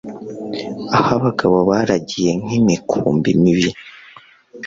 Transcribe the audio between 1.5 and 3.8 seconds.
baragiye nk'imikumbi mibi